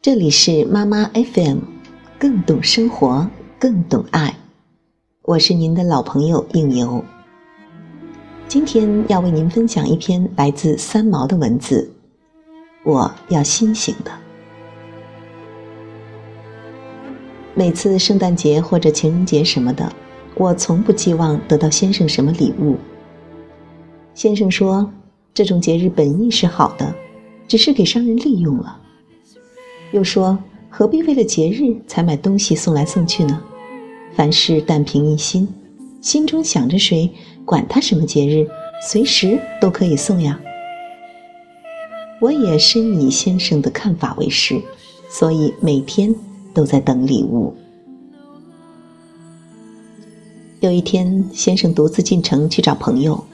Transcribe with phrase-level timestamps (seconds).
[0.00, 1.58] 这里是妈妈 FM，
[2.20, 4.32] 更懂生活，更懂爱。
[5.22, 7.04] 我是您的老朋友应由。
[8.46, 11.90] 今天要为您分享一篇来自三毛的文字。
[12.84, 14.12] 我要清醒的。
[17.56, 19.92] 每次圣诞节或者情人节什么的，
[20.36, 22.76] 我从不寄望得到先生什么礼物。
[24.14, 24.88] 先生说，
[25.34, 26.94] 这种节日本意是好的，
[27.48, 28.82] 只是给商人利用了。
[29.92, 33.42] 又说，何必为了节日才买东西送来送去呢？
[34.14, 35.48] 凡事但凭一心，
[36.00, 37.10] 心中想着谁，
[37.44, 38.46] 管他什么节日，
[38.86, 40.38] 随时都可以送呀。
[42.20, 44.60] 我也深以先生的看法为师，
[45.08, 46.14] 所以每天
[46.52, 47.54] 都在等礼物。
[50.60, 53.24] 有一天，先生独自进城去找朋友，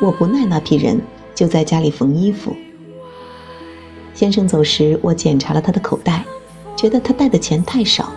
[0.00, 1.00] 我不耐那批人，
[1.34, 2.52] 就在家里缝衣服。
[4.20, 6.22] 先生走时，我检查了他的口袋，
[6.76, 8.12] 觉得他带的钱太少。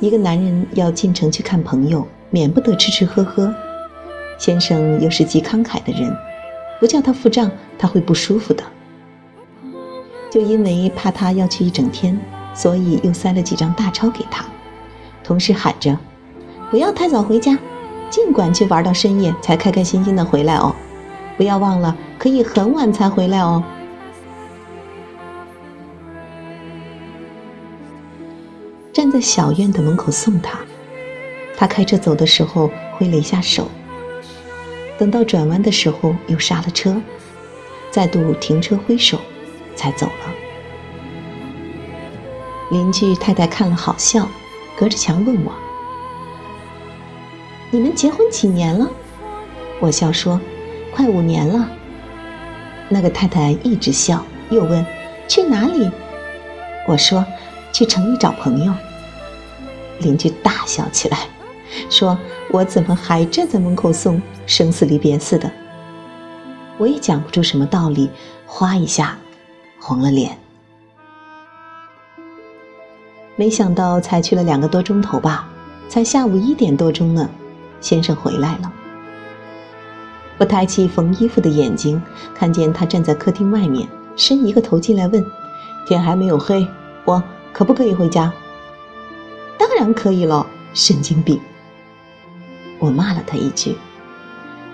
[0.00, 3.54] 一个男人要进城去看朋友，免不得吃吃喝喝，
[4.38, 6.10] 先生又是极慷慨的人。
[6.80, 8.64] 不叫他付账，他会不舒服的。
[10.30, 12.18] 就因为怕他要去一整天，
[12.54, 14.42] 所以又塞了几张大钞给他，
[15.22, 15.98] 同时喊着
[16.72, 17.58] ：“不要太早回家，
[18.08, 20.74] 尽管去玩到深夜才开开心心的回来哦，
[21.36, 23.62] 不要忘了可以很晚才回来哦。”
[29.12, 30.58] 在小院的门口送他，
[31.54, 33.68] 他开车走的时候挥了一下手。
[34.98, 36.96] 等到转弯的时候，又刹了车，
[37.90, 39.20] 再度停车挥手，
[39.76, 40.34] 才走了。
[42.70, 44.26] 邻居太太看了好笑，
[44.78, 45.52] 隔着墙问我
[47.70, 48.90] ：“你们结婚几年了？”
[49.78, 50.40] 我笑说
[50.90, 51.68] ：“快五年了。”
[52.88, 54.86] 那个太太一直笑，又问
[55.28, 55.90] ：“去哪里？”
[56.88, 57.26] 我说
[57.72, 58.72] ：“去城里找朋友。”
[60.02, 61.18] 邻居大笑起来。
[61.88, 62.18] 说
[62.52, 65.50] ：“我怎么还站在门口送，生死离别似的？”
[66.76, 68.10] 我也讲不出什么道理，
[68.44, 69.16] 哗一下，
[69.78, 70.36] 红了脸。
[73.36, 75.48] 没想到才去了两个多钟头吧，
[75.88, 77.26] 才下午一点多钟呢，
[77.80, 78.70] 先生回来了。
[80.36, 82.02] 我抬起缝衣服的眼睛，
[82.34, 85.24] 看见他站在客厅外面，伸一个头进来问
[85.86, 86.66] ：“天还没有黑，
[87.06, 88.30] 我可不可以回家
[89.82, 91.40] ？”“然可以了，神经病。”
[92.78, 93.76] 我骂了他一句，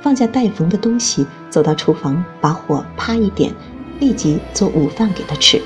[0.00, 3.52] 放下待缝的东西，走到厨房，把火啪一点，
[4.00, 5.60] 立即做午饭给他吃。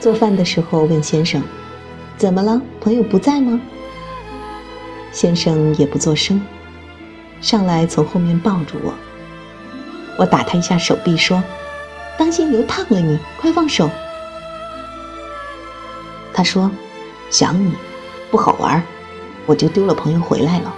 [0.00, 1.42] 做饭的时候问先生
[2.16, 2.60] ：“怎么了？
[2.80, 3.60] 朋友不在吗？”
[5.12, 6.40] 先生也不作声，
[7.40, 8.92] 上来从后面抱住我。
[10.18, 11.42] 我打他一下手臂，说
[12.18, 13.90] ：“当心油烫了你，快放手。”
[16.34, 16.70] 他说
[17.34, 17.72] ：“想你，
[18.30, 18.80] 不好玩。”
[19.44, 20.72] 我就丢了朋友回来了。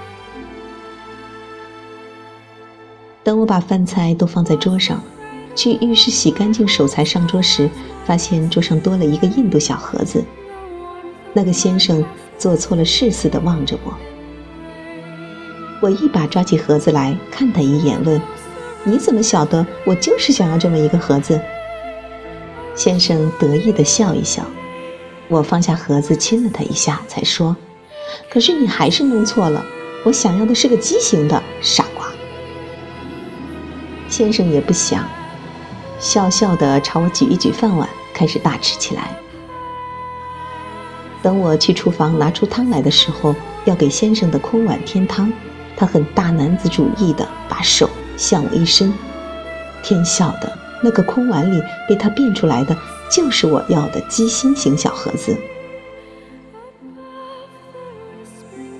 [3.22, 5.03] 等我把饭菜都放在桌上，
[5.55, 7.69] 去浴室洗干净手才上桌时，
[8.06, 10.25] 发现桌上多了一个印度小盒子。
[11.34, 12.03] 那个先生
[12.39, 13.95] 做错了事似的望着我。
[15.83, 18.19] 我一把抓起盒子来看他一眼，问
[18.83, 21.39] ：“你怎么晓得我就是想要这么一个盒子？”
[22.75, 24.43] 先生得意的笑一笑。
[25.29, 27.57] 我放下盒子亲了他一下，才说。
[28.31, 29.65] 可是你还是弄错了，
[30.05, 32.07] 我想要的是个畸形的傻瓜。
[34.09, 35.05] 先生也不想，
[35.99, 39.11] 笑笑的朝我举一举饭碗，开始大吃起来。
[41.23, 45.33] 等我去厨房拿出汤来的时候，要给先生的空碗添汤，
[45.77, 48.93] 他很大男子主义的把手向我一伸，
[49.83, 52.77] 天晓得那个空碗里被他变出来的
[53.11, 55.37] 就是我要的鸡心形小盒子。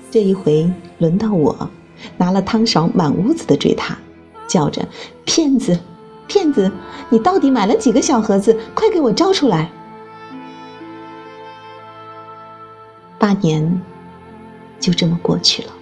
[0.09, 1.69] 这一回轮到我，
[2.17, 3.97] 拿了汤勺满屋子的追他，
[4.47, 4.87] 叫着
[5.25, 5.79] ：“骗子，
[6.27, 6.71] 骗子！
[7.09, 8.57] 你到底买了几个小盒子？
[8.73, 9.69] 快给我招出来！”
[13.19, 13.81] 八年
[14.79, 15.73] 就这么过去了。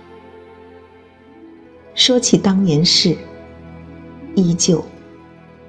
[1.94, 3.18] 说起当年事，
[4.36, 4.84] 依旧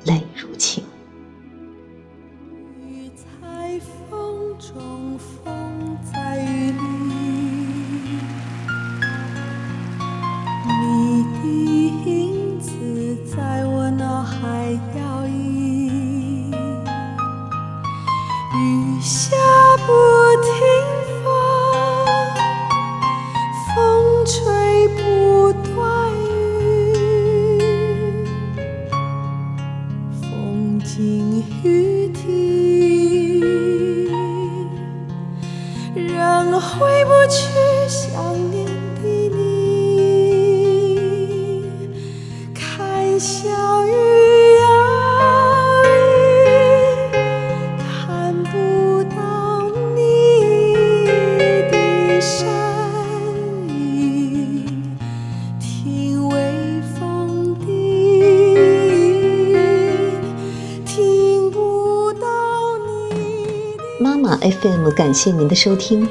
[0.05, 0.83] 泪如倾。
[18.55, 19.37] 雨下
[19.87, 19.93] 不
[20.43, 20.53] 停
[21.23, 21.27] 风
[23.75, 26.13] 风吹不断
[30.23, 32.27] 风雨停
[63.99, 66.07] 妈妈 FM 感谢您的收听。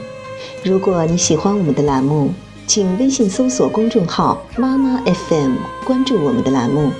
[0.63, 2.33] 如果你喜欢我们的栏目，
[2.65, 5.51] 请微信搜索公众号“妈妈 FM”，
[5.85, 6.91] 关注我们的栏目，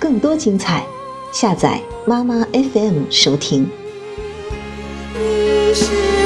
[0.00, 0.84] 更多精彩，
[1.32, 3.70] 下载妈妈 FM 收听。
[5.14, 6.21] 你是。